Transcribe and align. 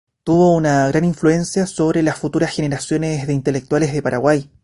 Tuvo 0.23 0.55
una 0.55 0.87
gran 0.87 1.05
influencia 1.05 1.67
sobre 1.67 2.01
las 2.01 2.17
futuras 2.17 2.49
generaciones 2.49 3.27
de 3.27 3.33
intelectuales 3.33 3.93
de 3.93 4.01
Paraguay. 4.01 4.49